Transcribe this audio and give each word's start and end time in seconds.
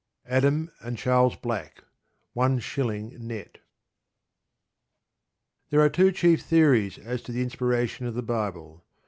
Adam 0.25 0.71
and 0.79 0.97
Charles 0.97 1.35
Black; 1.35 1.83
1s 2.35 3.19
net. 3.19 3.59
There 5.69 5.81
are 5.81 5.89
two 5.89 6.11
chief 6.11 6.41
theories 6.41 6.97
as 6.97 7.21
to 7.21 7.31
the 7.31 7.43
inspiration 7.43 8.07
of 8.07 8.15
the 8.15 8.23
Bible. 8.23 8.83